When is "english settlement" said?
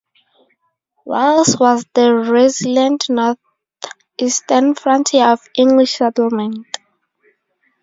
5.55-6.65